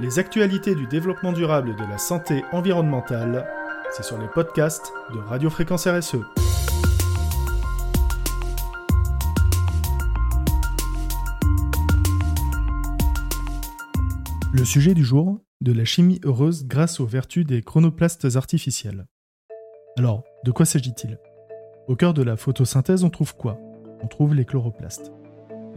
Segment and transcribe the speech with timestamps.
[0.00, 3.48] Les actualités du développement durable et de la santé environnementale,
[3.90, 6.18] c'est sur les podcasts de Radio Fréquence RSE.
[14.52, 19.08] Le sujet du jour, de la chimie heureuse grâce aux vertus des chronoplastes artificiels.
[19.96, 21.18] Alors, de quoi s'agit-il?
[21.88, 23.58] Au cœur de la photosynthèse, on trouve quoi?
[24.00, 25.10] On trouve les chloroplastes.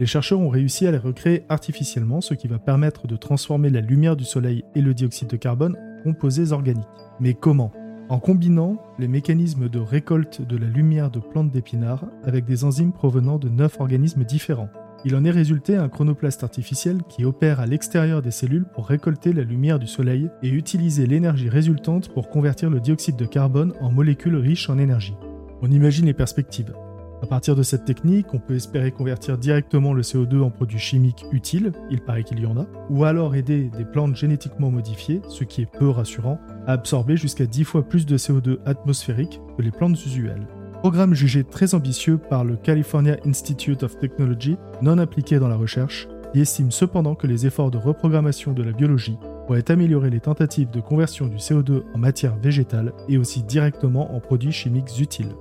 [0.02, 3.80] Les chercheurs ont réussi à les recréer artificiellement, ce qui va permettre de transformer la
[3.80, 6.82] lumière du soleil et le dioxyde de carbone en composés organiques.
[7.20, 7.70] Mais comment?
[8.08, 12.90] En combinant les mécanismes de récolte de la lumière de plantes d'épinards avec des enzymes
[12.92, 14.70] provenant de 9 organismes différents.
[15.04, 19.32] Il en est résulté un chronoplaste artificiel qui opère à l'extérieur des cellules pour récolter
[19.32, 23.92] la lumière du soleil et utiliser l'énergie résultante pour convertir le dioxyde de carbone en
[23.92, 25.14] molécules riches en énergie.
[25.60, 26.74] On imagine les perspectives.
[27.22, 31.24] À partir de cette technique, on peut espérer convertir directement le CO2 en produits chimiques
[31.30, 35.44] utiles, il paraît qu'il y en a, ou alors aider des plantes génétiquement modifiées, ce
[35.44, 39.70] qui est peu rassurant, à absorber jusqu'à 10 fois plus de CO2 atmosphérique que les
[39.70, 40.48] plantes usuelles.
[40.80, 46.08] Programme jugé très ambitieux par le California Institute of Technology, non appliqué dans la recherche,
[46.32, 50.70] qui estime cependant que les efforts de reprogrammation de la biologie pourraient améliorer les tentatives
[50.70, 55.34] de conversion du CO2 en matière végétale et aussi directement en produits chimiques utiles.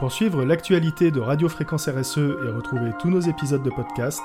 [0.00, 4.22] Pour suivre l'actualité de Radio Fréquence RSE et retrouver tous nos épisodes de podcast,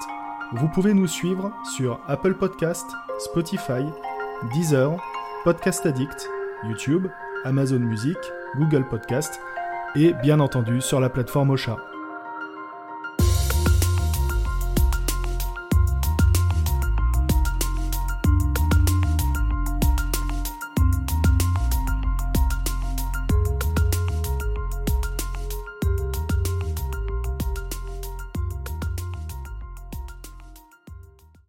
[0.54, 2.86] vous pouvez nous suivre sur Apple Podcast,
[3.20, 3.84] Spotify,
[4.54, 4.96] Deezer,
[5.44, 6.30] Podcast Addict,
[6.64, 7.08] YouTube,
[7.44, 8.16] Amazon Music,
[8.56, 9.42] Google Podcast
[9.98, 11.76] et bien entendu sur la plateforme Ocha.